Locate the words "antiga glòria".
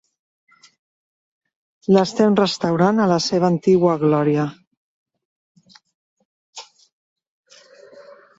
3.53-4.47